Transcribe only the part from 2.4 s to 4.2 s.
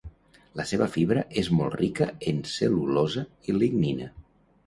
cel·lulosa i lignina.